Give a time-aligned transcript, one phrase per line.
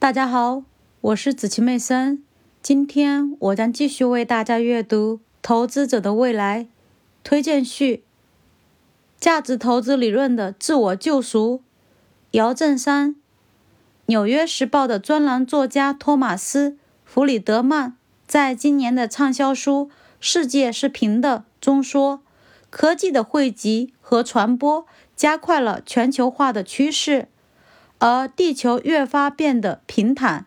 [0.00, 0.62] 大家好，
[1.02, 2.24] 我是子琪妹森。
[2.62, 6.64] 今天我将继续为大家阅读《投资者的未来》
[7.22, 8.02] 推荐序：
[9.20, 11.62] 价值投资理论的自我救赎。
[12.30, 13.10] 姚振山，
[14.06, 16.70] 《纽约时报》的专栏作家托马斯·
[17.04, 22.22] 弗里德曼在今年的畅销书《世界是平的》中说
[22.70, 27.28] ：“科技的汇集和传播加快了全球化的趋势，
[28.00, 30.46] 而地球越发变得平坦。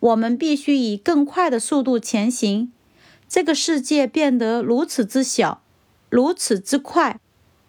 [0.00, 2.72] 我们必须以更快的速度前行。
[3.28, 5.62] 这个世界变得如此之小，
[6.10, 7.20] 如此之快。”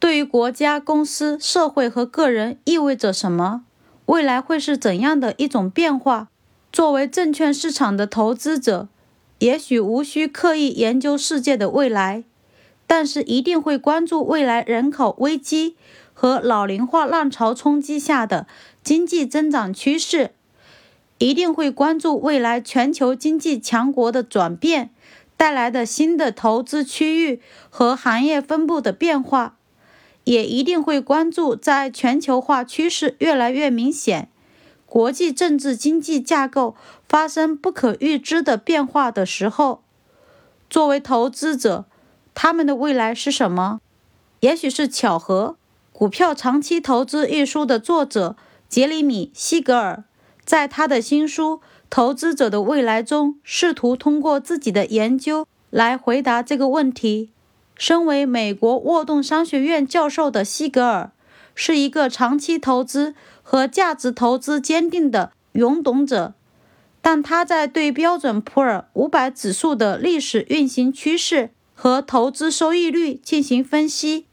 [0.00, 3.64] 对于国家、公司、社会和个人意味着什么？
[4.06, 6.28] 未来会是怎样的一种变化？
[6.72, 8.88] 作为证券市场的投资者，
[9.40, 12.24] 也许无需刻意研究世界的未来，
[12.86, 15.76] 但是一定会关注未来人口危机
[16.14, 18.46] 和老龄化浪潮冲击下的
[18.82, 20.32] 经济增长趋势，
[21.18, 24.90] 一定会关注未来全球经济强国的转变
[25.36, 29.56] 带来的新的投资区域和行业分布的变化。
[30.24, 34.28] 也一定会关注，在全球化趋势越来越明显、
[34.84, 36.76] 国际政治经济架构
[37.08, 39.82] 发生不可预知的变化的时候，
[40.68, 41.86] 作为投资者，
[42.34, 43.80] 他们的未来是什么？
[44.40, 45.56] 也许是巧合。
[45.98, 48.36] 《股票长期投资》一书的作者
[48.70, 50.04] 杰里米·西格尔，
[50.44, 51.56] 在他的新书
[51.90, 57.32] 《投资者的未来》中，试图通过自己的研究来回答这个问题。
[57.74, 61.10] 身为美国沃顿商学院教授的西格尔，
[61.56, 66.34] 是一个长期投资和价值投资坚定的勇懂者，
[67.02, 74.26] 但他在对标准普尔五百指数的历史运行趋势和投资收益率进行分析，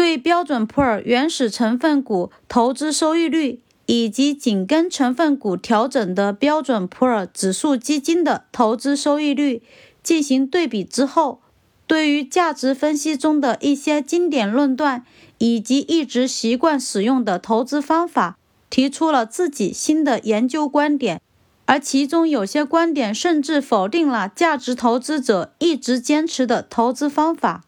[0.00, 9.62] 对标准普尔原始成分股投资收益率以及紧跟成分股调整的标准普尔指数基金的投资收益率
[10.02, 11.42] 进行对比之后。
[11.86, 15.04] 对于价值分析中的一些经典论断，
[15.36, 18.38] 以及一直习惯使用的投资方法，
[18.70, 21.20] 提出了自己新的研究观点，
[21.66, 27.64] 而其中有些观点甚至否定了价值投资者一直坚持的投资方法。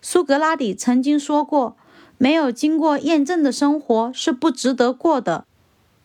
[0.00, 1.76] 苏格拉底曾经说过
[2.18, 5.44] ：“没有经过验证的生活是不值得过的。”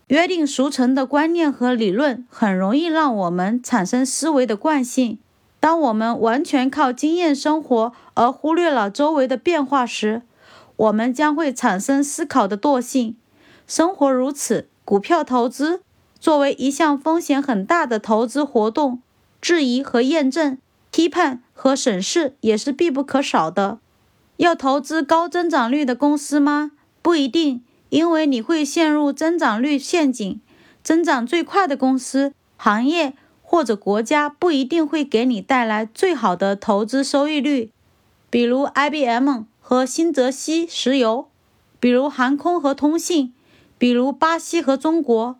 [0.07, 5.17] 约定俗成的观念和理论很容易让我们产生思维的惯性。
[5.59, 10.21] 当我们完全靠经验生活而忽略了周围的变化时，
[10.75, 13.15] 我们将会产生思考的惰性。
[13.65, 15.81] 生活如此，股票投资
[16.19, 19.01] 作为一项风险很大的投资活动，
[19.39, 20.57] 质疑和验证、
[20.91, 23.79] 批判和审视也是必不可少的。
[24.37, 26.71] 要投资高增长率的公司吗？
[27.01, 30.41] 不一定，因为你会陷入增长率陷阱。
[30.83, 33.15] 增长最快的公司、行业。
[33.45, 37.69] 或者国家不一定会给你带来最好的投资收益率，
[38.31, 41.27] 比如 IBM 和新泽西石油，
[41.79, 43.31] 比如航空和通信，
[43.77, 45.35] 比如巴西和中国。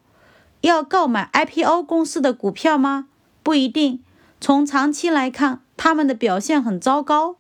[0.61, 3.07] 要购买 IPO 公司的股票吗？
[3.41, 4.03] 不一定。
[4.39, 7.37] 从长期来看，他们的表现很糟糕。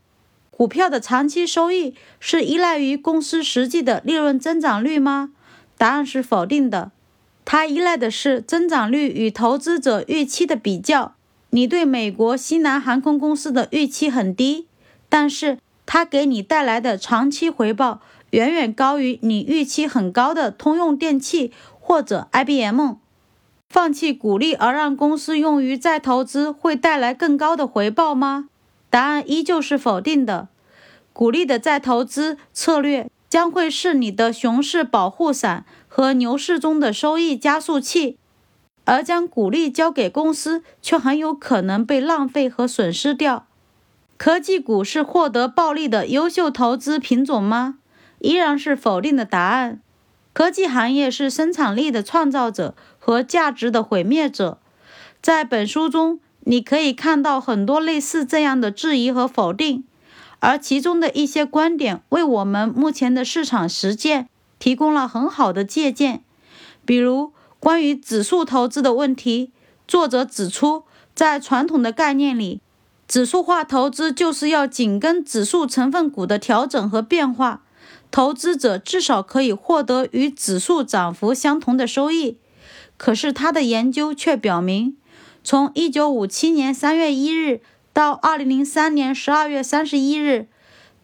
[0.55, 5.31] 股票的长期收益是依赖于公司实际的利润增长率吗？
[5.79, 6.91] 答案是否定的。
[7.43, 11.15] 它依赖的是增长率与投资者预期的比较。
[11.49, 14.67] 你对美国西南航空公司的预期很低，
[15.09, 22.93] 但是它给你带来的长期回报远远高于你预期很高的通用电气或者 IBM。
[23.69, 28.49] 放弃鼓励而让公司用于再投资会带来更高的回报吗？
[28.93, 30.49] 答案依旧是否定的。
[31.13, 35.65] 鼓励的再投资策略将会是你的熊市保护伞。
[35.87, 38.17] 和牛市中的收益加速器，
[38.83, 43.45] 而将鼓励交给公司，却很有可能被浪费和损失掉。
[44.17, 47.77] 科技股是获得暴利的优秀投资品种吗？
[48.19, 49.81] 依然是否定的答案。
[50.33, 54.57] 科技行业是生产力的创造者和价值的毁灭者。
[55.21, 59.83] 在本书中，你可以看到很多类似这样的质疑和否定，
[60.39, 64.29] 而其中的一些观点为我们目前的市场实践。
[64.59, 66.23] 提供了很好的借鉴，
[66.85, 69.51] 比如关于指数投资的问题，
[69.85, 72.61] 作者指出，在传统的概念里，
[73.05, 77.63] 指数化投资就是要紧跟指数成分股的调整和变化，
[78.09, 82.37] 投资者至少可以获得与指数涨幅相同的收益。
[82.95, 84.95] 可是他的研究却表明，
[85.43, 87.61] 从1957年3月1日
[87.91, 90.47] 到2003年12月31日。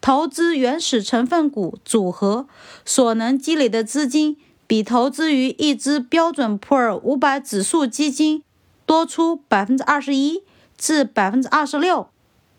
[0.02, 2.46] 投资原始成分股组合
[2.86, 8.42] 所能积累的资金比投资于一只标准普尔五百指数基金
[8.86, 10.42] 多出百分之二十一
[10.78, 12.08] 至百分之二十六。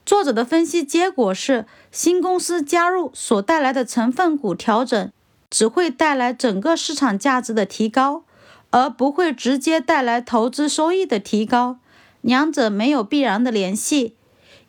[0.05, 5.11] 作者的分析结果是，新公司加入所带来的成分股调整
[5.49, 8.23] 只会带来整个市场价值的提高，
[8.71, 11.79] 而不会直接带来投资收益的提高，
[12.21, 14.15] 两者没有必然的联系。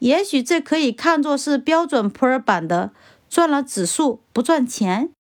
[0.00, 2.90] 也许这可以看作是标准普尔版的
[3.31, 5.10] 赚了指数不赚钱。